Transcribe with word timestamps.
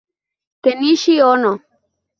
Kenichi 0.63 1.13
Ono 1.31 1.51